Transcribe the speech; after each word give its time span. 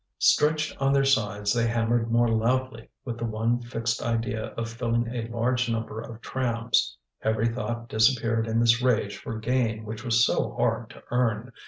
Stretched 0.17 0.75
on 0.81 0.93
their 0.93 1.05
sides 1.05 1.53
they 1.53 1.67
hammered 1.67 2.11
more 2.11 2.27
loudly, 2.27 2.89
with 3.05 3.19
the 3.19 3.23
one 3.25 3.61
fixed 3.61 4.01
idea 4.01 4.45
of 4.55 4.67
filling 4.67 5.07
a 5.09 5.27
large 5.27 5.69
number 5.69 6.01
of 6.01 6.19
trams. 6.21 6.97
Every 7.21 7.49
thought 7.49 7.87
disappeared 7.87 8.47
in 8.47 8.59
this 8.59 8.81
rage 8.81 9.15
for 9.17 9.37
gain 9.37 9.85
which 9.85 10.03
was 10.03 10.25
so 10.25 10.53
hard 10.55 10.89
to 10.89 11.03
earn. 11.11 11.51